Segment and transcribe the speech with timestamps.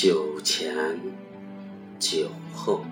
[0.00, 0.96] 酒前
[1.98, 2.84] 酒后。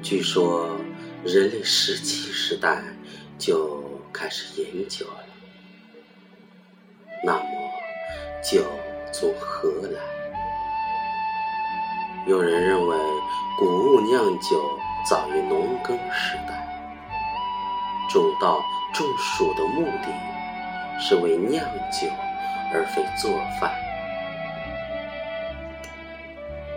[0.00, 0.78] 据说，
[1.24, 2.84] 人类石器时代
[3.36, 3.82] 就
[4.12, 5.24] 开始饮酒了。
[7.24, 7.42] 那么，
[8.40, 8.64] 酒
[9.12, 10.00] 从何来？
[12.28, 12.96] 有人认为，
[13.58, 16.64] 谷物酿酒早于农耕时代，
[18.08, 18.62] 种稻
[18.94, 20.06] 种薯的目的
[21.04, 22.06] 是为酿酒，
[22.72, 23.72] 而非做饭。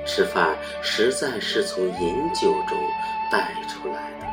[0.03, 2.75] 吃饭实在是从饮酒中
[3.31, 4.25] 带出来的。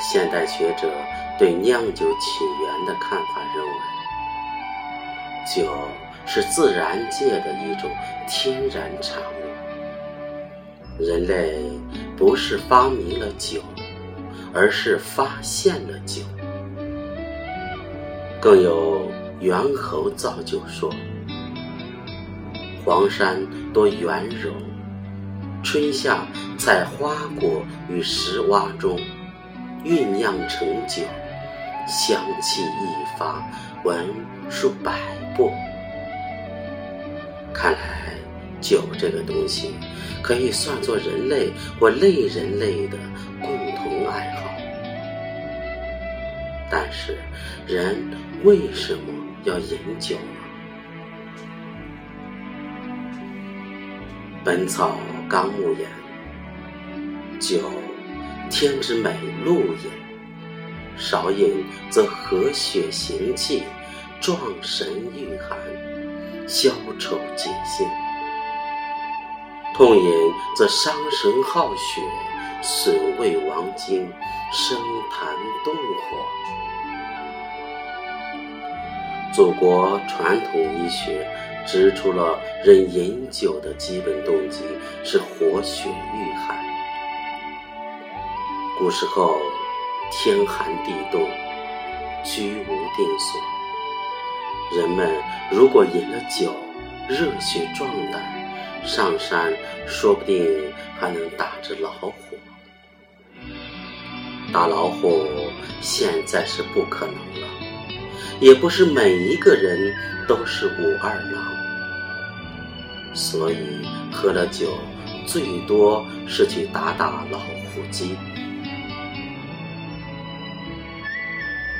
[0.00, 0.90] 现代学者
[1.38, 3.70] 对酿酒起源的看法认为，
[5.46, 5.88] 酒
[6.26, 7.88] 是自然界的一种
[8.28, 11.02] 天然产物。
[11.02, 11.62] 人类
[12.16, 13.60] 不是发明了酒，
[14.52, 16.22] 而是发现了酒。
[18.40, 20.92] 更有猿猴造就说。
[22.84, 23.36] 黄山
[23.72, 24.52] 多圆柔，
[25.62, 28.98] 春夏在花果与石洼中
[29.84, 31.02] 酝酿成酒，
[31.86, 33.44] 香气一发，
[33.84, 34.06] 闻
[34.48, 35.00] 数百
[35.36, 35.52] 步。
[37.52, 38.14] 看来
[38.60, 39.74] 酒这个东西
[40.22, 42.96] 可以算作人类或类人类的
[43.40, 44.57] 共同爱好。
[46.70, 47.16] 但是，
[47.66, 48.10] 人
[48.44, 49.00] 为什么
[49.44, 50.22] 要饮酒呢？
[54.44, 54.96] 《本草
[55.28, 55.88] 纲目》言：
[57.40, 57.70] 酒，
[58.50, 59.90] 天之美露也。
[60.96, 63.62] 少饮则和血行气，
[64.20, 65.56] 壮神御寒，
[66.48, 67.86] 消愁解心；
[69.74, 70.10] 痛饮
[70.56, 72.02] 则伤神耗血，
[72.62, 74.10] 损胃亡精，
[74.52, 74.78] 生
[75.10, 75.26] 痰
[75.64, 76.16] 动火。
[79.32, 81.26] 祖国传统医学。
[81.70, 84.64] 指出了人饮酒的基本动机
[85.04, 86.56] 是活血御寒。
[88.78, 89.36] 古时候
[90.10, 91.28] 天寒地冻，
[92.24, 92.64] 居无
[92.96, 96.54] 定所，人们如果饮了酒，
[97.06, 98.22] 热血壮胆，
[98.86, 99.52] 上山
[99.86, 102.27] 说不定还能打只老虎。
[104.52, 105.26] 打老虎
[105.80, 107.48] 现在是不可能了，
[108.40, 109.94] 也不是每一个人
[110.26, 111.44] 都是武二郎。
[113.14, 113.56] 所以
[114.12, 114.78] 喝了酒，
[115.26, 118.16] 最多是去打打老虎机。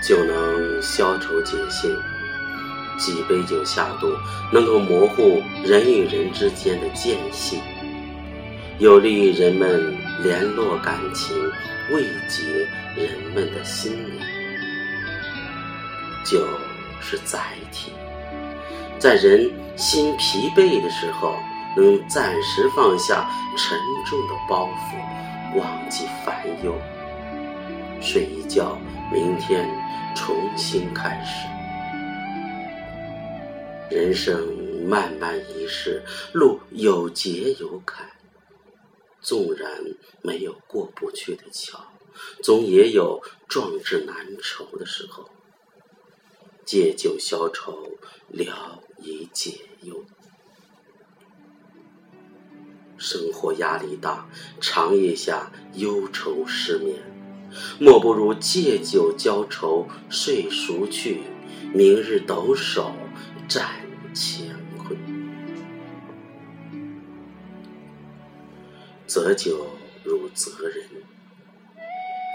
[0.03, 1.95] 酒能消愁解性，
[2.99, 4.13] 几杯酒下肚，
[4.53, 7.61] 能够模糊人与人之间的间隙，
[8.79, 11.37] 有利于人们联络感情，
[11.91, 14.21] 慰藉人们的心灵。
[16.25, 16.47] 酒
[17.01, 17.41] 是载
[17.73, 17.93] 体。
[18.99, 21.37] 在人心疲惫的时候，
[21.77, 26.75] 能暂时放下沉重的包袱，忘记烦忧，
[28.01, 28.77] 睡一觉，
[29.13, 29.69] 明天
[30.15, 31.47] 重新开始。
[33.95, 34.37] 人生
[34.85, 38.05] 漫漫一世，路有节有坎，
[39.29, 39.85] 纵然
[40.23, 41.93] 没有过不去的桥，
[42.43, 45.29] 总也有壮志难酬的时候。
[46.65, 50.03] 借酒消愁，聊以解忧。
[52.97, 54.31] 生活压力大，
[54.63, 56.97] 长夜下忧愁失眠，
[57.79, 61.21] 莫不如借酒浇愁，睡熟去，
[61.75, 62.95] 明日抖擞
[63.47, 63.69] 战
[64.15, 65.18] 乾坤。
[69.09, 69.67] 择酒
[70.05, 70.85] 如择人，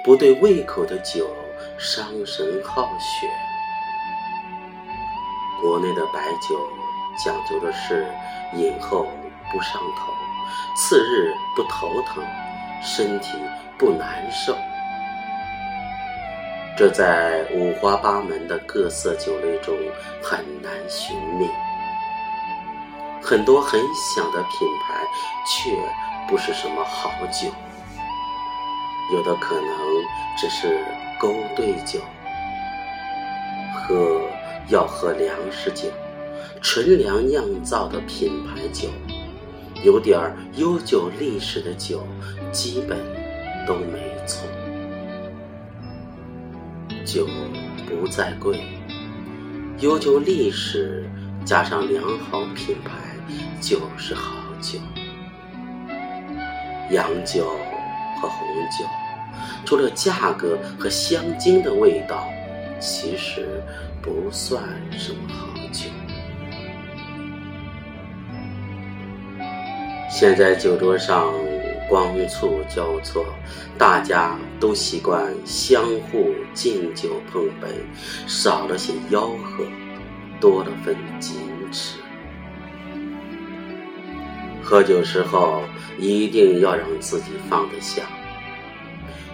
[0.03, 1.29] 不对胃口的酒，
[1.77, 3.27] 伤神耗血。
[5.61, 6.59] 国内的白酒
[7.23, 8.07] 讲究的是
[8.55, 9.07] 饮后
[9.51, 10.11] 不上头，
[10.75, 12.23] 次日不头疼，
[12.81, 13.37] 身体
[13.77, 14.57] 不难受。
[16.75, 19.77] 这在五花八门的各色酒类中
[20.23, 21.47] 很难寻觅。
[23.21, 25.01] 很多很响的品牌
[25.45, 25.71] 却
[26.27, 27.49] 不是什么好酒，
[29.13, 29.69] 有的可能
[30.37, 30.83] 只是
[31.19, 31.99] 勾兑酒，
[33.73, 34.21] 喝。
[34.69, 35.89] 要喝粮食酒，
[36.61, 38.87] 纯粮酿造的品牌酒，
[39.83, 40.17] 有点
[40.55, 42.01] 悠久历史的酒，
[42.49, 42.97] 基本
[43.67, 44.47] 都没错。
[47.05, 47.27] 酒
[47.85, 48.61] 不再贵，
[49.79, 51.03] 悠久历史
[51.43, 52.91] 加上良好品牌
[53.59, 54.31] 就是好
[54.61, 54.79] 酒。
[56.89, 57.45] 洋酒
[58.21, 58.47] 和红
[58.77, 58.85] 酒，
[59.65, 62.27] 除了价格和香精的味道。
[62.85, 63.63] 其实
[64.01, 65.89] 不算什么好酒。
[70.09, 71.33] 现在酒桌上
[71.87, 73.25] 光簇交错，
[73.77, 77.69] 大家都习惯相互敬酒碰杯，
[78.27, 79.63] 少了些吆喝，
[80.41, 81.31] 多了份矜
[81.71, 82.02] 持。
[84.63, 85.61] 喝酒时候
[85.99, 88.03] 一定要让自己放得下。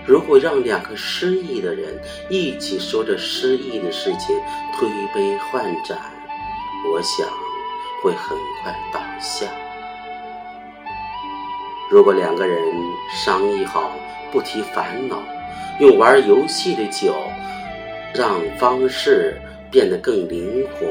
[0.06, 4.36] 如果让两个失意的人一起说着失意的事情，
[4.76, 5.98] 推杯换盏，
[6.92, 7.28] 我想
[8.02, 9.46] 会很快倒下。
[11.92, 12.60] 如果两个人
[13.24, 13.92] 商议好
[14.32, 15.22] 不提烦恼，
[15.80, 17.16] 用玩游戏的酒
[18.14, 19.40] 让方式
[19.70, 20.88] 变得更灵活，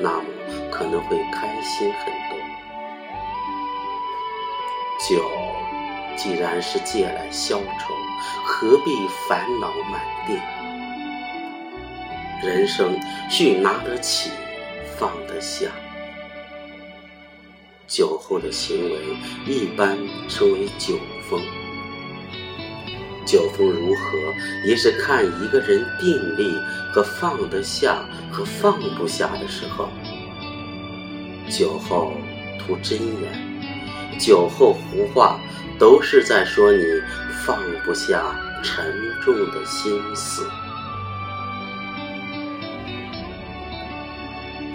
[0.00, 0.24] 那么
[0.70, 2.21] 可能会开心很多。
[5.08, 5.28] 酒
[6.16, 7.92] 既然是借来消愁，
[8.44, 8.90] 何必
[9.28, 10.38] 烦恼满地？
[12.46, 12.96] 人生
[13.28, 14.30] 需拿得起，
[14.96, 15.66] 放得下。
[17.88, 19.00] 酒后的行为
[19.44, 20.96] 一般称为酒
[21.28, 21.40] 疯，
[23.26, 26.56] 酒疯如何，也是看一个人定力
[26.92, 29.88] 和放得下和放不下的时候。
[31.50, 32.12] 酒后
[32.58, 33.51] 吐真言，
[34.18, 35.38] 酒后胡话，
[35.78, 36.84] 都是在说你
[37.44, 38.22] 放不下
[38.62, 38.84] 沉
[39.22, 40.48] 重的心思。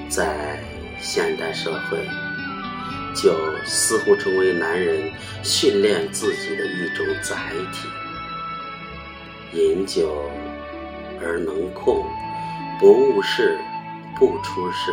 [0.09, 0.59] 在
[0.99, 1.97] 现代社会。
[3.15, 3.35] 酒
[3.65, 5.11] 似乎成为男人
[5.41, 7.35] 训练自己的一种载
[7.73, 7.87] 体。
[9.59, 10.29] 饮酒
[11.19, 12.05] 而能控，
[12.79, 13.57] 不误事，
[14.19, 14.91] 不出事。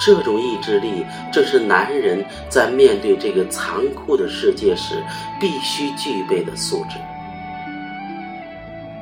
[0.00, 5.02] 这种意志力，正是男人在面对这个残酷的世界时
[5.40, 6.96] 必须具备的素质。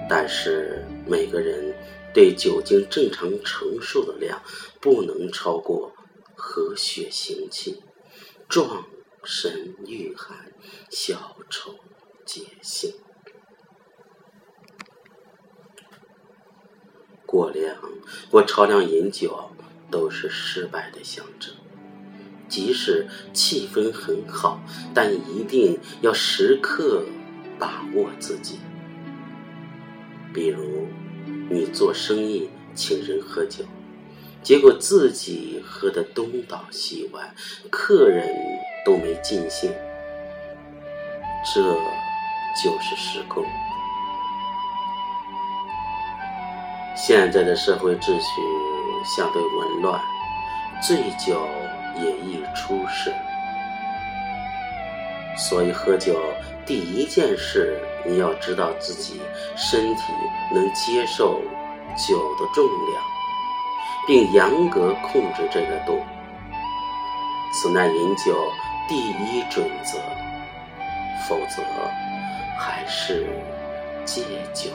[0.08, 1.74] 但是，每个人
[2.14, 4.40] 对酒精正常承受的量
[4.80, 5.92] 不能超过。
[6.38, 7.82] 和血行气，
[8.46, 8.84] 壮
[9.24, 10.36] 神御寒，
[10.90, 11.74] 消愁
[12.26, 12.92] 解性。
[17.24, 17.74] 过量
[18.30, 19.50] 或超量饮酒
[19.90, 21.54] 都是失败的象征。
[22.48, 24.60] 即使气氛很好，
[24.94, 27.04] 但一定要时刻
[27.58, 28.60] 把握自己。
[30.32, 30.86] 比如，
[31.50, 33.64] 你做生意请人喝酒。
[34.42, 37.34] 结果自己喝得东倒西歪，
[37.68, 38.28] 客人
[38.84, 39.72] 都没尽兴，
[41.52, 43.44] 这就是失控。
[46.94, 48.40] 现在的社会秩序
[49.06, 50.00] 相对紊乱，
[50.82, 51.48] 醉酒
[51.96, 53.14] 也易出事，
[55.36, 56.20] 所以喝酒
[56.66, 59.20] 第一件事，你要知道自己
[59.56, 60.02] 身体
[60.52, 61.40] 能接受
[61.96, 63.02] 酒的重量。
[64.08, 66.00] 并严格控制这个度，
[67.52, 68.40] 此乃饮酒
[68.88, 69.98] 第一准则，
[71.28, 71.60] 否则
[72.56, 73.26] 还是
[74.04, 74.22] 戒
[74.54, 74.70] 酒。